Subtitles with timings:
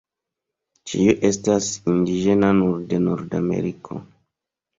[0.91, 4.01] Ĉiu estas indiĝenaj nur de Nordameriko.